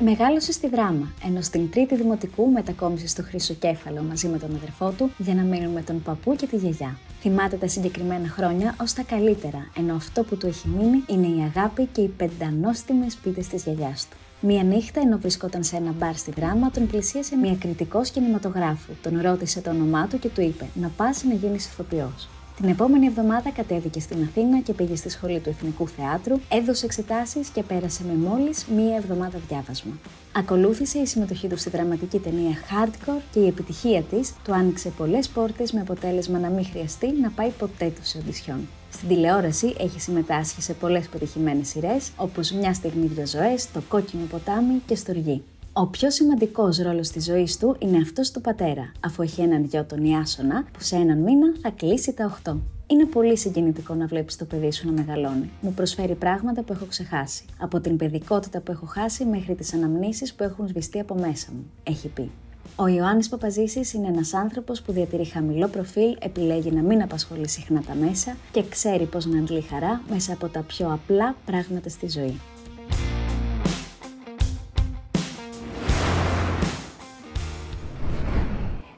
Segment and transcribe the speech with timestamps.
[0.00, 5.10] Μεγάλωσε στη Δράμα, ενώ στην τρίτη δημοτικού μετακόμισε στο Χρυσοκέφαλο μαζί με τον αδερφό του
[5.18, 6.98] για να μείνουν με τον παππού και τη γιαγιά.
[7.20, 11.52] Θυμάται τα συγκεκριμένα χρόνια ως τα καλύτερα, ενώ αυτό που του έχει μείνει είναι η
[11.54, 14.16] αγάπη και οι πεντανόστιμες πίτες της γιαγιάς του.
[14.40, 18.92] Μία νύχτα, ενώ βρισκόταν σε ένα μπαρ στη δράμα, τον πλησίασε μια κριτικός κινηματογράφου.
[19.02, 22.28] Τον ρώτησε το όνομά του και του είπε: Να πας να γίνεις ηθοποιός.
[22.60, 27.48] Την επόμενη εβδομάδα κατέβηκε στην Αθήνα και πήγε στη σχολή του Εθνικού Θεάτρου, έδωσε εξετάσεις
[27.48, 29.92] και πέρασε με μόλις μία εβδομάδα διάβασμα.
[30.32, 35.28] Ακολούθησε η συμμετοχή του στη δραματική ταινία Hardcore και η επιτυχία της του άνοιξε πολλές
[35.28, 38.68] πόρτες με αποτέλεσμα να μην χρειαστεί να πάει ποτέ του σε οντισιόν.
[38.92, 44.24] Στην τηλεόραση έχει συμμετάσχει σε πολλές πετυχημένες σειρές, όπως Μια στιγμή δύο ζωές, Το κόκκινο
[44.30, 45.42] ποτάμι και Στοργή.
[45.80, 49.84] Ο πιο σημαντικός ρόλος της ζωής του είναι αυτός του πατέρα, αφού έχει έναν γιο
[49.84, 52.56] τον Ιάσονα, που σε έναν μήνα θα κλείσει τα 8.
[52.86, 55.50] Είναι πολύ συγκινητικό να βλέπεις το παιδί σου να μεγαλώνει.
[55.60, 57.44] Μου προσφέρει πράγματα που έχω ξεχάσει.
[57.58, 61.70] Από την παιδικότητα που έχω χάσει μέχρι τις αναμνήσεις που έχουν σβηστεί από μέσα μου,
[61.82, 62.30] έχει πει.
[62.76, 67.82] Ο Ιωάννης Παπαζήσης είναι ένας άνθρωπος που διατηρεί χαμηλό προφίλ, επιλέγει να μην απασχολεί συχνά
[67.82, 72.08] τα μέσα και ξέρει πώς να αντλεί χαρά μέσα από τα πιο απλά πράγματα στη
[72.08, 72.40] ζωή.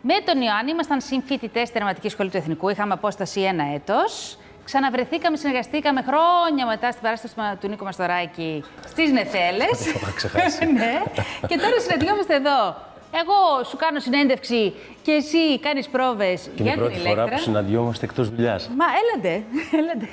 [0.02, 2.68] Με τον Ιωάννη ήμασταν συμφοιτητές στη Δραματική Σχολή του Εθνικού.
[2.68, 4.38] Είχαμε απόσταση ένα έτος.
[4.64, 9.92] Ξαναβρεθήκαμε, συνεργαστήκαμε χρόνια μετά στην παράσταση του Νίκο Μαστοράκη στις Νεφέλες.
[9.92, 10.66] Το ξεχάσει.
[10.72, 11.02] ναι.
[11.46, 12.88] Και τώρα συναντιόμαστε εδώ.
[13.14, 17.22] Εγώ σου κάνω συνέντευξη και εσύ κάνεις πρόβες για την Είναι η πρώτη ηλέκτρα.
[17.24, 18.70] φορά που συναντιόμαστε εκτός δουλειάς.
[18.76, 19.42] Μα έλατε,
[19.80, 20.08] έλατε.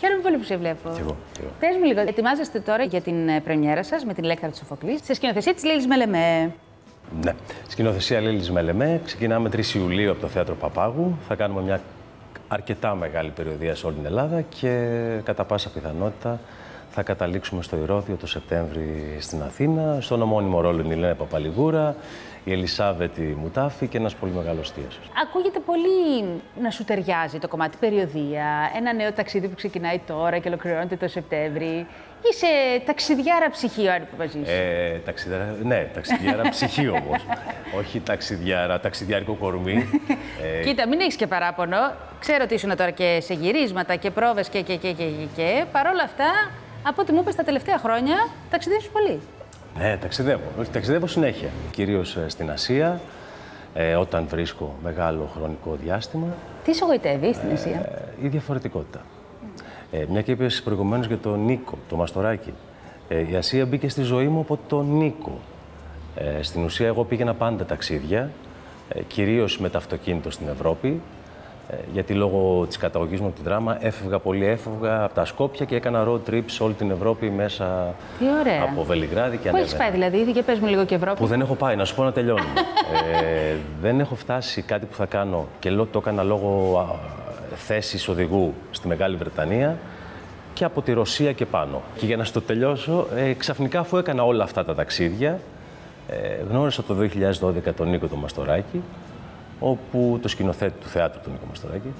[0.00, 0.90] Χαίρομαι πολύ που σε βλέπω.
[0.94, 1.50] Κι εγώ, κι εγώ.
[1.60, 5.00] Πες μου λίγο, ετοιμάζεστε τώρα για την ε, πρεμιέρα σας με την ηλέκτρα του Σοφοκλής
[5.04, 6.54] σε σκηνοθεσία της Λίλης Μελεμέ.
[7.20, 7.34] Ναι.
[7.68, 9.00] Σκηνοθεσία Λίλης Μελεμέ.
[9.04, 11.18] Ξεκινάμε 3 Ιουλίου από το Θέατρο Παπάγου.
[11.28, 11.80] Θα κάνουμε μια
[12.48, 14.88] αρκετά μεγάλη περιοδία σε όλη την Ελλάδα και
[15.24, 16.40] κατά πάσα πιθανότητα
[16.90, 19.98] θα καταλήξουμε στο Ηρώδιο το Σεπτέμβρη στην Αθήνα.
[20.00, 21.96] Στον ομώνυμο ρόλο είναι η Λένα Παπαλιγούρα,
[22.44, 25.10] η Ελισάβετη Μουτάφη και ένας πολύ μεγάλος θείασος.
[25.22, 26.24] Ακούγεται πολύ
[26.62, 28.46] να σου ταιριάζει το κομμάτι περιοδία,
[28.76, 31.86] ένα νέο ταξίδι που ξεκινάει τώρα και ολοκληρώνεται το Σεπτέμβρη.
[32.30, 32.46] Είσαι
[32.86, 34.48] ταξιδιάρα ψυχή, ο Άρη Παπαζής.
[34.48, 37.24] Ε, ταξιδιάρα, ναι, ταξιδιάρα ψυχή όμως.
[37.78, 39.88] Όχι ταξιδιάρα, ταξιδιάρικο κορμί.
[40.60, 41.76] ε, Κοίτα, μην έχεις και παράπονο.
[42.20, 45.26] Ξέρω ότι ήσουν τώρα και σε γυρίσματα και πρόβες και και και και και.
[45.36, 45.64] και.
[45.72, 46.24] Παρ' όλα αυτά,
[46.82, 49.20] από ό,τι μου είπες τα τελευταία χρόνια, ταξιδεύεις πολύ.
[49.78, 50.42] Ναι, ταξιδεύω.
[50.60, 51.48] Όχι, ταξιδεύω συνέχεια.
[51.70, 53.00] Κυρίως ε, στην Ασία,
[53.74, 56.26] ε, όταν βρίσκω μεγάλο χρονικό διάστημα,
[56.64, 57.76] Τι σε γοητεύει στην Ασία;
[58.20, 59.00] ε, η διαφορετικότητα.
[59.92, 62.52] Ε, μια και είπες προηγουμένως για τον Νίκο, το Μαστοράκι.
[63.08, 65.38] Ε, η Ασία μπήκε στη ζωή μου από τον Νίκο.
[66.16, 68.30] Ε, στην ουσία, εγώ πήγαινα πάντα ταξίδια,
[68.88, 71.00] ε, κυρίως με το αυτοκίνητο στην Ευρώπη,
[71.70, 75.64] ε, γιατί λόγω της καταγωγής μου από τη δράμα έφευγα πολύ, έφευγα από τα Σκόπια
[75.66, 78.62] και έκανα road trip σε όλη την Ευρώπη μέσα Τι ωραία.
[78.62, 79.98] από Βελιγράδι και Πού έχεις ανέβαινα.
[80.00, 81.18] πάει δηλαδή, για πες μου λίγο και Ευρώπη.
[81.18, 82.42] Που δεν έχω πάει, να σου πω να τελειώνω.
[83.22, 86.80] ε, δεν έχω φτάσει κάτι που θα κάνω και λό- το έκανα λόγω
[87.62, 89.78] α, θέσης οδηγού στη Μεγάλη Βρετανία
[90.54, 91.82] και από τη Ρωσία και πάνω.
[91.96, 95.40] Και για να στο τελειώσω, ε, ξαφνικά αφού έκανα όλα αυτά τα ταξίδια,
[96.08, 98.82] ε, γνώρισα το 2012 τον Νίκο τον Μαστοράκη,
[99.60, 101.92] όπου, το σκηνοθέτη του θεάτρου του Νίκο Μαστοράκη,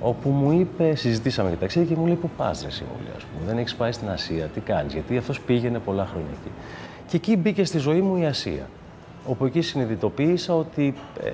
[0.00, 3.12] όπου μου είπε, συζητήσαμε για ταξίδια και μου λέει πού πας ρε εσύ, μου λέει,
[3.16, 6.52] ας πούμε, δεν έχεις πάει στην Ασία, τι κάνεις, γιατί αυτός πήγαινε πολλά χρόνια εκεί.
[7.08, 8.68] Και εκεί μπήκε στη ζωή μου η Ασία,
[9.26, 10.94] όπου εκεί συνειδητοποίησα ότι
[11.24, 11.30] ε,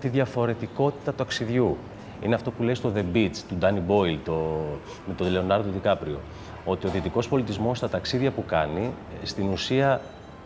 [0.00, 1.76] τη διαφορετικότητα του ταξιδιού.
[2.24, 4.60] Είναι αυτό που λέει στο The Beach του Danny Boyle το,
[5.06, 6.20] με τον Λεωνάρντο Δικάπριο.
[6.64, 8.90] Ότι ο δυτικός πολιτισμός στα ταξίδια που κάνει,
[9.22, 10.00] ε, στην ουσία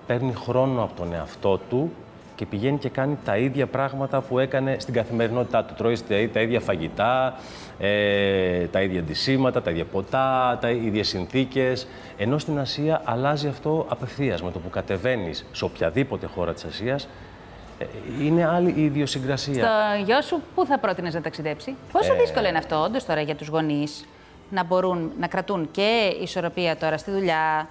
[0.06, 1.90] παίρνει χρόνο από τον εαυτό του
[2.34, 5.74] και πηγαίνει και κάνει τα ίδια πράγματα που έκανε στην καθημερινότητά του.
[5.74, 7.34] Τρώει τα- τα ίδια φαγητά,
[7.78, 11.86] ε, τα ίδια αντισήματα, τα ίδια ποτά, τα ίδιες συνθήκες.
[12.16, 14.42] Ενώ στην Ασία αλλάζει αυτό απευθείας.
[14.42, 17.08] Με το που κατεβαίνεις σε οποιαδήποτε χώρα της Ασίας, ε,
[18.20, 19.54] είναι άλλη η ιδιοσυγκρασία.
[19.54, 23.20] Στο γιο σου, πού θα πρότεινες να ταξιδέψει; Πόσο Ε, δύσκολο είναι αυτό, όντως τώρα
[23.20, 24.04] για τους γονείς
[24.50, 27.68] να μπορούν να κρατούν και ισορροπία τώρα στη δουλειά,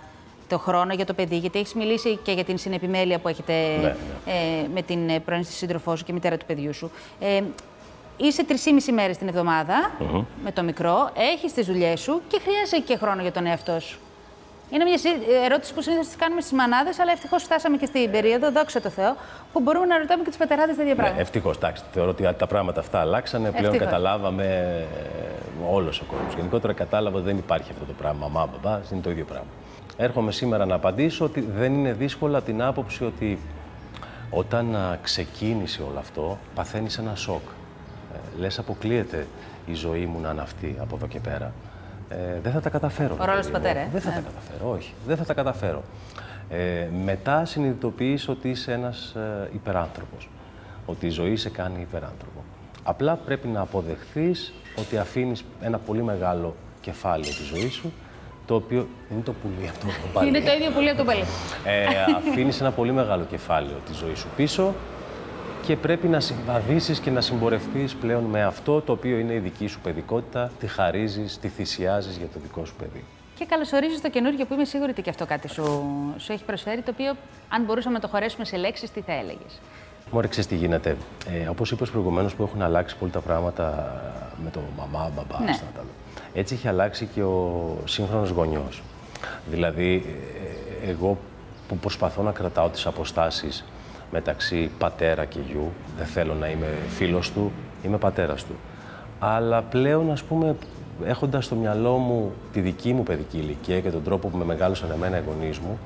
[0.50, 3.95] το χρόνο για το παιδί, γιατί έχεις μιλήσει και για την συνεπιμέλεια που έχετε Ναι,
[4.25, 6.91] Ε, με την ε, πρώην σύντροφός σου και μητέρα του παιδιού σου.
[7.19, 7.41] Ε,
[8.18, 9.91] είσαι 3,5 μέρες την εβδομαδα
[10.44, 14.00] με το μικρό, έχεις τις δουλειές σου και χρειάζεσαι και χρόνο για τον εαυτό σου.
[14.69, 18.12] Είναι μια συ- ερώτηση που συνήθως τη κάνουμε στις μανάδες, αλλά ευτυχώς φτάσαμε και στην
[18.12, 19.15] περίοδο, δόξα τω Θεώ,
[19.53, 21.21] που μπορούμε να ρωτάμε και τους πατεράδες τέτοια Ναι, πράγματα.
[21.21, 21.83] Ευτυχώς, εντάξει.
[21.91, 23.50] Θεωρώ ότι τα πράγματα αυτά αλλάξανε.
[23.50, 23.85] Πλέον Ευτυχώς.
[23.88, 24.47] καταλάβαμε
[25.71, 26.33] όλος ο κόσμος.
[26.35, 28.27] Γενικότερα κατάλαβα ότι δεν υπάρχει αυτό το πράγμα.
[28.27, 29.47] Μαμά, μπαμπά, είναι το ίδιο πράγμα.
[29.97, 33.39] Έρχομαι σήμερα να απαντήσω ότι δεν είναι δύσκολο από την άποψη ότι
[34.29, 37.41] όταν α, ξεκίνησε όλο αυτό, παθαίνεις ένα σοκ.
[38.13, 39.27] Ε, λες αποκλείεται
[39.65, 41.51] η ζωή μου να είναι αυτή από εδώ και πέρα.
[42.10, 43.18] Ε, δεν θα τα καταφέρω.
[43.19, 43.63] Ο ρόλος παιδί του μου.
[43.63, 44.16] πατέρα, ε; Δεν θα Ναι.
[44.16, 44.94] τα καταφέρω, όχι.
[45.07, 45.84] Δεν θα τα καταφέρω.
[46.50, 50.30] Ε, μετά συνειδητοποιείς ότι είσαι ένας ε, υπεράνθρωπος.
[50.86, 52.44] Ότι η ζωή σε κάνει υπεράνθρωπο.
[52.84, 57.94] Απλά πρέπει να αποδεχθείς ότι αφήνεις ένα πολύ μεγάλο κεφάλαιο της ζωής σου,
[58.46, 60.28] το οποίο είναι το πουλί αυτό το παλί.
[60.28, 61.24] Είναι το ίδιο πουλί από το παλί.
[61.66, 61.86] Ε,
[62.30, 64.74] αφήνεις ένα πολύ μεγάλο κεφάλαιο της ζωής σου πίσω
[65.65, 69.67] και πρέπει να συμβαδίσεις και να συμπορευτείς πλέον με αυτό το οποίο είναι η δική
[69.67, 73.03] σου παιδικότητα, τη χαρίζεις, τη θυσιάζεις για το δικό σου παιδί.
[73.38, 75.63] Και καλωσορίζεις το καινούργιο που είμαι σίγουρη ότι και αυτό κάτι σου,
[76.17, 77.15] σου έχει προσφέρει, το οποίο
[77.50, 79.59] αν μπορούσαμε να το χωρέσουμε σε λέξεις, τι θα έλεγες;
[80.12, 80.97] Μωρέ, ξέρεις τι γίνεται.
[81.44, 83.73] Ε, όπως είπες προηγουμένως που έχουν αλλάξει πολύ τα πράγματα
[84.44, 85.53] με το μαμά, μπαμπά, Ναι.
[85.53, 85.83] στα τα-
[86.33, 88.81] Έτσι έχει αλλάξει και ο σύγχρονος γονιός.
[89.50, 90.03] Δηλαδή,
[90.85, 91.18] ε, εγώ
[91.68, 93.65] που προσπαθώ να κρατάω τις αποστάσεις
[94.12, 97.52] μεταξύ πατέρα και γιου, δεν θέλω να είμαι φίλος του,
[97.84, 98.56] είμαι πατέρας του.
[99.19, 100.56] Αλλά πλέον, ας πούμε,
[101.06, 104.92] έχοντας στο μυαλό μου τη δική μου παιδική ηλικία και τον τρόπο που με μεγάλωσαν
[104.92, 105.80] εμένα οι γονείς μου,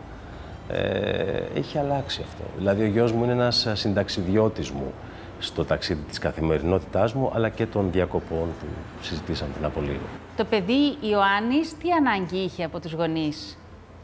[0.70, 2.44] ε, έχει αλλάξει αυτό.
[2.58, 4.94] Δηλαδή, ο γιος μου είναι ένας συνταξιδιώτης μου
[5.40, 8.66] στο ταξίδι της καθημερινότητάς μου, αλλά και των διακοπών που
[9.02, 10.06] συζητήσαμε πριν από λίγο.
[10.38, 13.58] Το παιδί Ιωάννης τι ανάγκη είχε από τους γονείς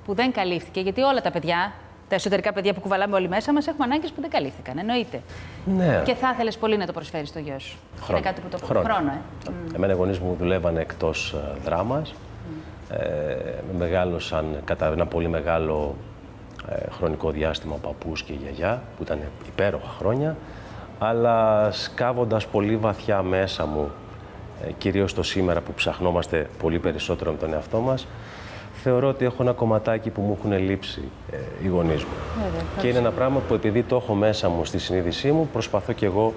[0.06, 1.74] που δεν καλύφθηκε, γιατί όλα τα παιδιά,
[2.08, 5.22] τα εσωτερικά παιδιά που κουβαλάμε όλοι μέσα μας, έχουμε ανάγκες που δεν καλύφθηκαν, εννοείται.
[5.66, 6.02] Ναι.
[6.06, 7.78] Και θα ήθελες πολύ να το προσφέρεις στο γιο σου.
[8.02, 8.18] Χρόνο.
[8.18, 8.86] Είναι κάτι που το Χρόνο.
[8.90, 9.76] χρόνο, ε.
[9.76, 12.14] Εμένα οι γονείς μου δουλεύανε εκτός ε, δράμας.
[12.90, 12.98] Ε,
[13.72, 15.96] με μεγάλωσαν κατά ένα πολύ μεγάλο
[16.70, 20.36] ε, χρονικό διάστημα ο παππούς και η γιαγιά, που ήταν υπέροχα χρόνια.
[21.00, 23.92] Αλλά σκάβοντας πολύ βαθιά μέσα μου,
[24.68, 28.08] ε, κυρίως το σήμερα που ψαχνόμαστε πολύ περισσότερο με τον εαυτό μας,
[28.84, 31.02] θεωρώ ότι έχω ένα κομματάκι που μου έχουν λείψει
[31.32, 32.12] ε, οι γονείς μου.
[32.82, 36.06] και είναι ένα πράγμα που επειδή το έχω μέσα μου στη συνείδησή μου, προσπαθώ κι
[36.06, 36.34] εγώ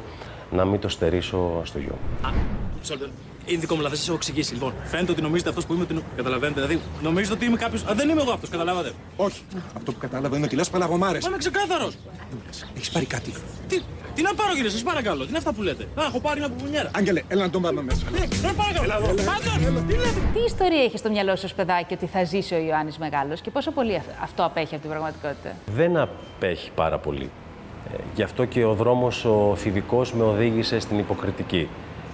[0.50, 2.32] να μην το στερήσω στο γιο μου.
[2.82, 3.08] Σόλτερ,
[3.46, 4.52] Είναι δικό μου λάθος, σας έχω εξηγήσει.
[4.52, 5.82] Λοιπόν, φαίνεται ότι νομίζετε αυτός που είμαι.
[5.82, 6.02] Ότι...
[6.16, 7.80] Καταλαβαίνετε, δηλαδή νομίζετε ότι είμαι κάποιο.
[7.94, 8.92] Δεν είμαι εγώ αυτός, καταλάβατε.
[9.16, 9.42] Όχι.
[9.76, 11.18] Αυτό που κατάλαβα είναι ότι λες παλαγωμάρε.
[11.26, 11.96] Είμαι ξεκάθαρος.
[12.76, 13.32] Έχεις πάρει κάτι.
[13.68, 13.80] Τι,
[14.18, 15.22] τι να πάρω, κύριε, σας παρακαλώ.
[15.22, 16.90] Τι είναι αυτά που λέτε; Α, έχω πάρει μια πουμουνιέρα.
[16.96, 18.04] Άγγελε, έλα να τον πάμε μέσα.
[18.10, 19.04] Ναι, δεν παρακαλώ.
[19.10, 22.58] Άντε, τι λέτε; Τι ιστορία έχει στο μυαλό σου ως παιδάκι ότι θα ζήσει ο
[22.58, 27.30] Ιωάννης Μεγάλος και πόσο πολύ αυ- αυτό απέχει από την πραγματικότητα; δεν απέχει πάρα πολύ.
[27.92, 31.68] Ε, γι' αυτό και ο δρόμος ο φιβικός με οδήγησε στην υποκριτική.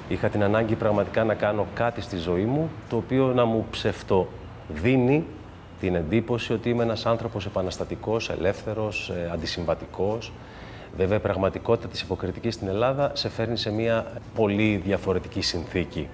[0.09, 5.25] Είχα την ανάγκη πραγματικά να κάνω κάτι στη ζωή μου, το οποίο να μου ψευτοδίνει
[5.81, 10.33] την εντύπωση ότι είμαι ένας άνθρωπος επαναστατικός, ελεύθερος, ε, αντισυμβατικός.
[10.96, 16.08] Βέβαια, η πραγματικότητα της υποκριτικής στην Ελλάδα σε φέρνει σε μια πολύ διαφορετική συνθήκη.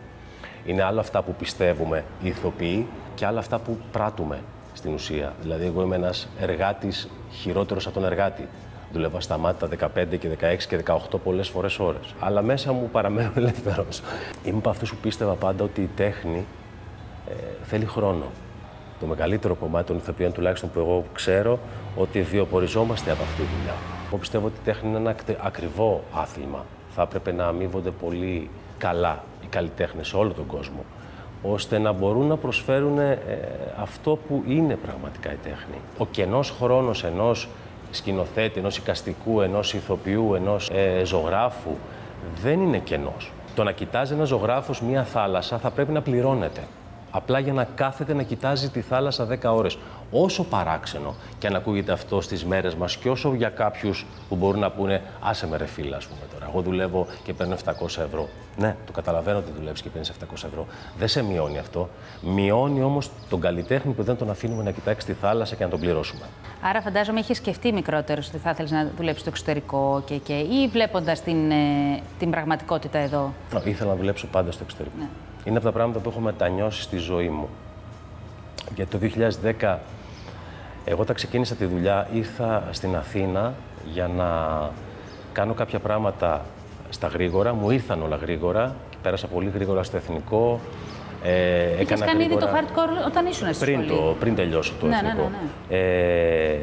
[0.65, 4.39] Είναι άλλο αυτά που πιστεύουμε οι ηθοποιοί και άλλα αυτά που πράττουμε
[4.73, 5.33] στην ουσία.
[5.41, 8.49] Δηλαδή, εγώ είμαι ένας εργάτης χειρότερος από τον εργάτη.
[8.93, 12.15] Δούλευα στα μάτια 15 και 16 και 18 πολλές φορές ώρες.
[12.21, 14.03] Αλλά μέσα μου παραμένω ελεύθερος.
[14.45, 16.47] Είμαι από αυτούς που πίστευα πάντα ότι η τέχνη
[17.29, 17.33] ε,
[17.63, 18.25] θέλει χρόνο.
[19.01, 21.59] Το μεγαλύτερο κομμάτι των ηθοποιών, τουλάχιστον που εγώ ξέρω,
[21.97, 24.00] ότι βιοποριζόμαστε από αυτή τη δουλειά.
[24.11, 26.65] Εγώ πιστεύω ότι η τέχνη είναι ένα ακρι- ακριβό άθλημα.
[26.95, 30.85] Θα έπρεπε να αμείβονται πολύ καλά οι καλλιτέχνες σε όλο τον κόσμο,
[31.43, 33.19] ώστε να μπορούν να προσφέρουν ε,
[33.83, 35.77] αυτό που είναι πραγματικά η τέχνη.
[35.99, 37.49] Ο κενός χρόνος ενός
[37.91, 41.71] σκηνοθέτη, ενός οικαστικού, ενός ηθοποιού, ενός ε, ζωγράφου
[42.43, 43.33] δεν είναι κενός.
[43.55, 46.61] Το να κοιτάζει ένας ζωγράφος μία θάλασσα θα πρέπει να πληρώνεται.
[47.11, 49.79] Απλά για να κάθεται να κοιτάζει τη θάλασσα 10 ώρες.
[50.11, 54.61] Όσο παράξενο και αν ακούγεται αυτό στις μέρες μας και όσο για κάποιους που μπορούν
[54.61, 56.47] να πούνε άσε με ρε φίλα, ας πούμε τώρα.
[56.51, 58.29] Εγώ δουλεύω και παίρνω 700 ευρώ.
[58.57, 60.67] Ναι, το καταλαβαίνω ότι δουλεύεις και παίρνεις 700 ευρώ.
[60.99, 61.89] Δεν σε μειώνει αυτό.
[62.21, 65.81] Μειώνει όμως τον καλλιτέχνη που δεν τον αφήνουμε να κοιτάξει τη θάλασσα και να τον
[65.81, 66.23] πληρώσουμε.
[66.63, 70.69] Άρα, φαντάζομαι, είχε σκεφτεί μικρότερος ότι θα ήθελε να δουλέψεις στο εξωτερικό και, και ή
[70.73, 71.57] βλέποντας την, ε,
[72.19, 74.97] την πραγματικότητα εδώ; Ω, Ήθελα να δουλέψω πάντα στο εξωτερικό.
[75.45, 77.49] Είναι από τα πράγματα που έχω μετανιώσει στη ζωή μου.
[78.75, 78.99] Γιατί το
[79.61, 79.79] 2010,
[80.85, 83.55] εγώ όταν ξεκίνησα τη δουλειά, ήρθα στην Αθήνα
[83.93, 84.27] για να
[85.33, 86.45] κάνω κάποια πράγματα
[86.91, 87.55] στα γρήγορα.
[87.55, 88.75] Μου ήρθαν όλα γρήγορα.
[89.03, 90.61] Πέρασα πολύ γρήγορα στο εθνικό.
[91.25, 92.63] Ε, Είχες έκανα κάνει ήδη το γρήγορα-
[93.03, 95.31] hardcore όταν ήσουν στη πριν, σχολή; το, πριν τελειώσω το Ναι, ναι, εθνικό.
[95.69, 96.59] ναι, Ε,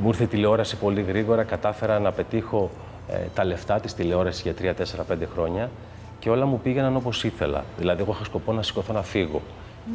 [0.00, 2.70] μου ήρθε η τηλεόραση πολύ γρήγορα, κατάφερα να πετύχω
[3.08, 5.70] ε, τα λεφτά της τηλεόρασης για 3, 4, 5 χρόνια
[6.18, 7.64] και όλα μου πήγαιναν όπως ήθελα.
[7.78, 9.40] Δηλαδή, εγώ είχα σκοπό να σηκωθώ να φύγω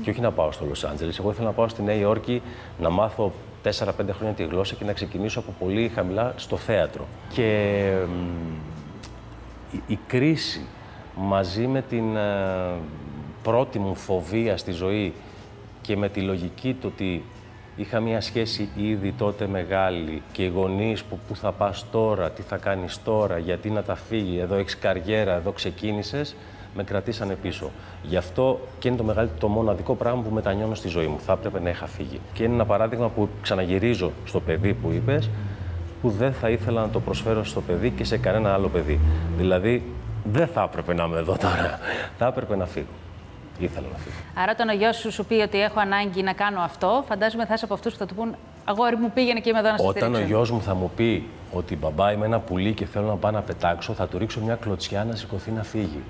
[0.04, 1.20] και όχι να πάω στο Λος Άντζελες.
[1.20, 2.42] Εγώ ήθελα να πάω στη Νέα Υόρκη
[2.80, 3.32] να μάθω
[3.64, 3.70] 4-5
[4.12, 7.08] χρόνια τη γλώσσα και να ξεκινήσω από πολύ χαμηλά στο θέατρο.
[7.34, 8.56] Και μ,
[9.72, 10.62] η, η κρίση
[11.16, 12.74] μαζί με την ε,
[13.44, 15.14] πρώτη μου φοβία στη ζωή
[15.82, 17.24] και με τη λογική του ότι
[17.76, 22.42] είχα μια σχέση ήδη τότε μεγάλη και οι γονείς που πού θα πας τώρα, τι
[22.42, 26.36] θα κάνεις τώρα, γιατί να τα φύγει, εδώ έχεις καριέρα, εδώ ξεκίνησες,
[26.76, 27.72] με κρατήσανε πίσω.
[28.04, 31.20] Γι' αυτό και είναι το, μεγάλο, το μοναδικό πράγμα που μετανιώνω στη ζωή μου.
[31.20, 32.20] Θα έπρεπε να είχα φύγει.
[32.34, 35.30] Και είναι ένα παράδειγμα που ξαναγυρίζω στο παιδί που είπες,
[36.02, 39.00] που δεν θα ήθελα να το προσφέρω στο παιδί και σε κανένα άλλο παιδί.
[39.38, 39.84] Δηλαδή,
[40.24, 41.80] δεν θα έπρεπε να είμαι εδώ τώρα.
[42.18, 42.94] θα έπρεπε να φύγω.
[43.60, 44.16] Ήθελα να φύγω.
[44.36, 47.54] Άρα, όταν ο γιος σου σου πει ότι έχω ανάγκη να κάνω αυτό, φαντάζομαι θα
[47.54, 48.36] είσαι από αυτούς που θα του πούν
[48.66, 50.36] Αγόρι μου, πήγαινε και είμαι εδώ να σε Όταν ο στηρίξω.
[50.36, 53.42] γιος μου θα μου πει ότι μπαμπά είμαι ένα πουλί και θέλω να πάω να
[53.42, 56.04] πετάξω, θα του ρίξω μια κλωτσιά να σηκωθεί να φύγει.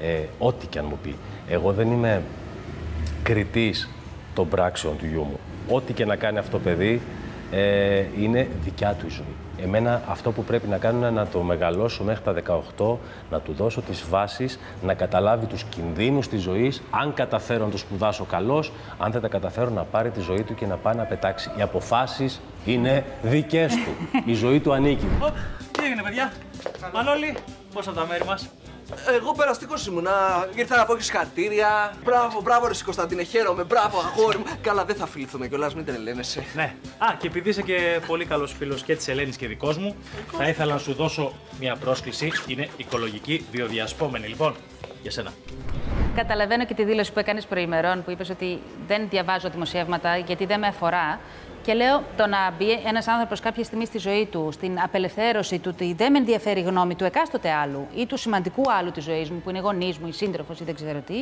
[0.00, 1.16] Ε, ό,τι και αν μου πει.
[1.48, 2.22] Εγώ δεν είμαι
[3.22, 3.88] κριτής
[4.34, 5.38] των πράξεων του γιού μου.
[5.68, 7.00] Ό,τι και να κάνει αυτό το παιδί
[7.50, 9.34] ε, είναι δικιά του η ζωή.
[9.62, 12.96] Εμένα αυτό που πρέπει να κάνω είναι να το μεγαλώσω μέχρι τα 18,
[13.30, 17.76] να του δώσω τις βάσεις, να καταλάβει τους κινδύνους της ζωής, αν καταφέρω να το
[17.76, 21.02] σπουδάσω καλός, αν δεν τα καταφέρω να πάρει τη ζωή του και να πάει να
[21.02, 21.50] πετάξει.
[21.58, 24.20] Οι αποφάσεις είναι δικές του.
[24.24, 25.06] η ζωή του ανήκει.
[25.22, 25.30] Ω,
[25.70, 26.32] Τι έγινε, παιδιά;
[26.94, 27.36] Μανώλη,
[27.74, 28.48] πώς από τα μέρη μας;
[29.14, 30.48] Εγώ περαστικός ήμουνα.
[30.54, 31.94] Ήρθα να πω και συγχαρητήρια.
[32.04, 33.64] Μπράβο, μπράβο, Ρε Κωνσταντίνε, χαίρομαι.
[33.64, 34.44] Μπράβο, αγόρι μου.
[34.60, 36.44] Καλά, δεν θα φιληθούμε κιόλας, μην τρελαίνεσαι.
[36.54, 36.74] Ναι.
[36.98, 39.96] Α, και επειδή είσαι και πολύ καλός φίλος και της Ελένης και δικός μου,
[40.36, 42.32] θα ήθελα να σου δώσω μια πρόσκληση.
[42.46, 44.26] Είναι οικολογική βιοδιασπόμενη.
[44.26, 44.54] Λοιπόν,
[45.02, 45.32] για σένα.
[46.14, 50.58] Καταλαβαίνω και τη δήλωση που έκανες προημερών που είπες ότι δεν διαβάζω δημοσιεύματα γιατί δεν
[50.58, 51.20] με αφορά.
[51.66, 55.70] Και λέω το να μπει ένας άνθρωπος κάποια στιγμή στη ζωή του, στην απελευθέρωση του
[55.74, 59.30] ότι δεν με ενδιαφέρει η γνώμη του εκάστοτε άλλου ή του σημαντικού άλλου της ζωής
[59.30, 61.16] μου, που είναι γονείς μου, η σύντροφος ή δεν ξέρω τι,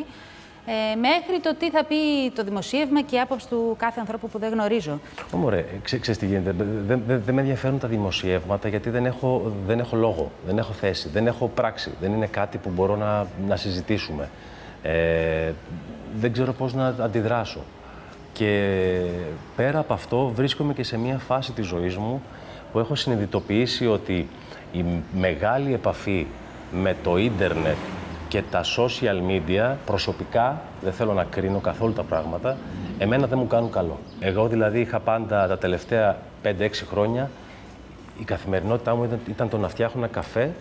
[0.67, 1.97] ε, μέχρι το τι θα πει
[2.35, 5.01] το δημοσίευμα και η άποψη του κάθε ανθρώπου που δεν γνωρίζω.
[5.33, 6.53] Όμορε, ξέ, ξέρεις τι γίνεται.
[6.59, 10.73] Δεν δεν- δεν με ενδιαφέρουν τα δημοσιεύματα γιατί δεν έχω, δεν έχω λόγο, δεν έχω
[10.73, 11.91] θέση, δεν έχω πράξη.
[12.01, 14.29] Δεν είναι κάτι που μπορώ να, να συζητήσουμε.
[14.83, 15.53] Ε,
[16.17, 17.61] δεν ξέρω πώς να αντιδράσω.
[18.35, 19.00] Και
[19.57, 22.23] πέρα από αυτό βρίσκομαι και σε μια φάση της ζωής μου
[22.73, 24.29] που έχω συνειδητοποιήσει ότι
[24.73, 24.85] η
[25.19, 26.26] μεγάλη επαφή
[26.73, 27.76] με το ίντερνετ
[28.29, 32.57] και τα social media προσωπικά, δεν θέλω να κρίνω καθόλου τα πράγματα,
[32.99, 33.99] εμένα δεν μου κάνουν καλό.
[34.21, 36.49] Εγώ δηλαδή είχα πάντα τα τελευταία 5-6
[36.91, 37.31] χρόνια,
[38.21, 40.53] η καθημερινότητά μου ήταν, ήταν το να φτιάχνω ένα καφέ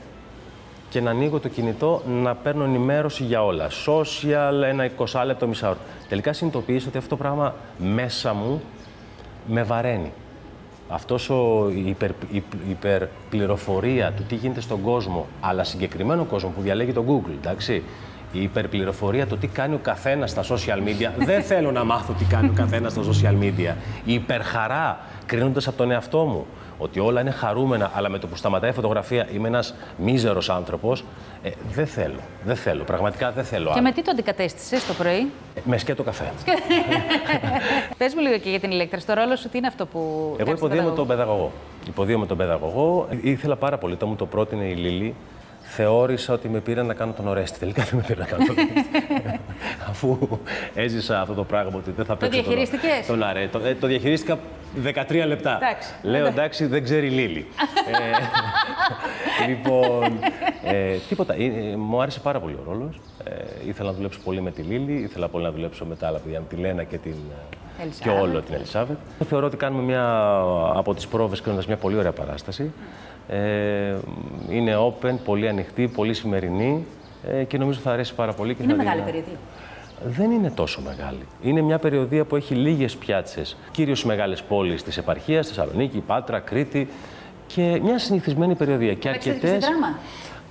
[0.93, 3.67] και να ανοίγω το κινητό να παίρνω ενημέρωση για όλα.
[3.85, 5.77] Social, ένα 20 λεπτό, μισά ώρα.
[6.09, 8.61] Τελικά συνειδητοποίησα ότι αυτό το πράγμα μέσα μου
[9.47, 10.11] με βαραίνει.
[10.89, 16.61] Αυτός ο η υπερ, η υπερπληροφορία του τι γίνεται στον κόσμο, αλλά συγκεκριμένο κόσμο που
[16.61, 17.83] διαλέγει το Google, εντάξει,
[18.31, 21.11] η υπερπληροφορία, το τι κάνει ο καθένας στα social media.
[21.29, 23.75] δεν θέλω να μάθω τι κάνει ο καθένας στα social media.
[24.05, 26.45] Η υπερχαρά, κρίνοντας από τον εαυτό μου,
[26.83, 31.03] ότι όλα είναι χαρούμενα, αλλά με το που σταματάει η φωτογραφία είμαι ένας μίζερος άνθρωπος.
[31.43, 32.19] Ε, δεν θέλω.
[32.43, 32.83] Δεν θέλω.
[32.83, 33.81] Πραγματικά δεν θέλω Και άλλο.
[33.81, 36.31] με τι το αντικατέστησες το πρωί; Ε, με σκέτο καφέ.
[37.97, 38.99] Πες μου λίγο και για την ηλέκτρα.
[38.99, 39.99] Στο ρόλο σου, τι είναι αυτό που.
[40.37, 41.51] Εγώ κάνεις στον υποδίωμαι τον παιδαγωγό; παιδαγωγό.
[41.87, 43.07] Υποδίωμαι τον παιδαγωγό.
[43.21, 45.15] Ήθελα πάρα πολύ, το μου το πρότεινε η Λίλη.
[45.75, 47.59] Θεώρησα ότι με πήρε να κάνω τον Ορέστη.
[47.59, 48.89] Τελικά δεν με πήρε να κάνω τον Ορέστη.
[49.89, 50.17] Αφού
[50.75, 53.47] έζησα αυτό το πράγμα ότι δεν θα παίξω τον- διαχειρίστηκες; τον Αρέ.
[53.51, 54.39] Το, ε, το διαχειρίστηκα
[54.83, 55.55] 13 λεπτά.
[55.61, 55.89] Εντάξει.
[56.01, 57.45] Λέω εντάξει, δεν ξέρει η Λίλη.
[59.41, 60.19] ε, λοιπόν,
[60.63, 61.33] ε, τίποτα.
[61.33, 62.99] Ε, ε, μου άρεσε πάρα πολύ ο ρόλος.
[63.23, 63.31] Ε,
[63.67, 66.39] ήθελα να δουλέψω πολύ με τη Λίλη, ήθελα πολύ να δουλέψω με τα άλλα παιδιά,
[66.39, 68.21] με τη Λένα και την, ε, και Ελισάβετ.
[68.23, 68.97] όλο την Ελισάβετ.
[69.29, 70.35] Θεωρώ ότι κάνουμε μια,
[70.73, 72.71] από τις πρόβες κάνοντας μια πολύ ωραία παράσταση.
[73.27, 73.95] Ε,
[74.49, 76.85] είναι open, πολύ ανοιχτή, πολύ σημερινή
[77.27, 78.55] ε, και νομίζω θα αρέσει πάρα πολύ.
[78.55, 79.37] Και Είναι θα δει μεγάλη ένα- περιοδία.
[80.05, 81.25] Δεν είναι τόσο μεγάλη.
[81.41, 86.39] Είναι μια περιοδία που έχει λίγες πιάτσες, κυρίως στι μεγάλες πόλεις της επαρχίας, Θεσσαλονίκη, Πάτρα,
[86.39, 86.87] Κρήτη
[87.47, 88.93] και μια συνηθισμένη περιοδία.
[88.93, 89.61] Και Παίξετε και αρκετέ.
[89.65, 89.97] στη δράμα.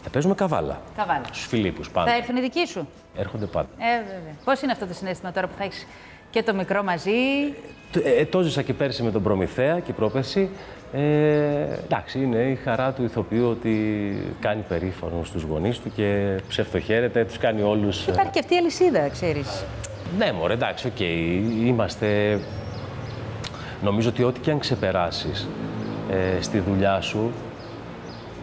[0.03, 0.81] Θα παίζουμε καβάλα.
[0.97, 1.25] Καβάλα.
[1.27, 2.11] Στους Φιλίππους πάντα.
[2.11, 2.89] Θα έρθουν οι δικοί σου.
[3.17, 3.69] Έρχονται πάντα.
[3.79, 4.35] Ε, βέβαια.
[4.45, 5.87] Πώς είναι αυτό το συνέστημα τώρα που θα έχεις
[6.33, 7.11] και το μικρό μαζί.
[8.05, 10.49] Ε, ε, το ζήσα και πέρσι με τον Προμηθέα και πρόπερσι.
[10.93, 11.01] Ε,
[11.85, 13.75] εντάξει, είναι η χαρά του ηθοποιού ότι
[14.41, 18.07] κάνει περήφανο στους γονείς του και ψευτοχαίρεται, τους κάνει όλους...
[18.07, 19.65] ε, Υπάρχει και αυτή η αλυσίδα, ξέρεις.
[20.19, 21.01] Ναι, μωρέ, εντάξει, οκ.
[21.67, 22.39] Είμαστε...
[23.83, 25.49] Νομίζω ότι ό,τι και αν ξεπεράσεις
[26.11, 27.31] ε, στη δουλειά σου,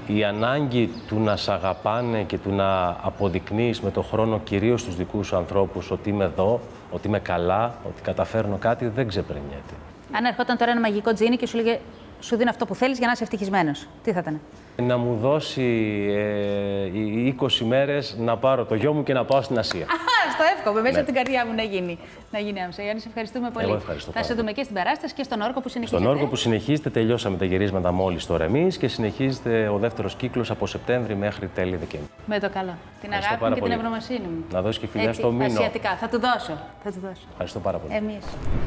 [0.08, 4.96] η ανάγκη του να σ' αγαπάνε και του να αποδεικνύεις με το χρόνο κυρίως στους
[4.96, 6.60] δικούς σου ανθρώπους ότι είμαι εδώ,
[6.92, 9.74] ότι είμαι καλά, ότι καταφέρνω κάτι, δεν ξεπερνιέται.
[10.12, 11.80] Αν ερχόταν τώρα ένα μαγικό τζίνι και σου έλεγε
[12.20, 13.88] σου δίνω αυτό που θέλεις για να είσαι ευτυχισμένος.
[14.04, 14.40] Τι θα ήταν.
[14.76, 15.62] Να μου δώσει
[16.10, 19.86] ε, οι 20 μέρες να πάρω το γιο μου και να πάω στην Ασία.
[20.44, 22.00] Α, στο εύχομαι μέσα από την καρδιά μου να γίνει,
[22.32, 22.82] να γίνει άμεσα.
[22.82, 23.66] Γιάννη, σε ευχαριστούμε πολύ.
[23.66, 24.42] Εγώ ευχαριστώ θα πάρα σε πολύ.
[24.42, 26.02] δούμε και στην παράσταση και στον όρκο που συνεχίζεται.
[26.02, 30.52] Στον όργο που συνεχίζεται, τελειώσαμε τα γυρίσματα μόλις τώρα εμείς και συνεχίζεται ο δεύτερος κύκλος
[30.52, 32.10] από Σεπτέμβρη μέχρι τέλη Δεκέμβρη.
[32.26, 32.74] Με το καλό.
[33.02, 33.74] Την Ευχαριστώ αγάπη μου πάρα και την πολύ.
[33.74, 34.44] ευγνωμοσύνη μου.
[34.52, 35.46] Να δώσεις και φιλιά Έτσι, στο Μίνο.
[35.46, 35.92] Ασιατικά.
[36.02, 36.54] Θα του δώσω.
[36.84, 37.26] Θα του δώσω.
[37.32, 37.96] Ευχαριστώ πάρα πολύ.
[37.96, 38.24] Εμείς.